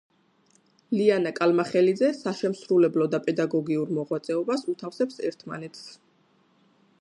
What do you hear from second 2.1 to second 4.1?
საშემსრულებლო და პედაგოგიურ